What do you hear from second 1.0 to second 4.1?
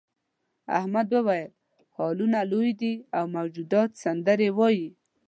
وویل هالونه لوی دي او موجودات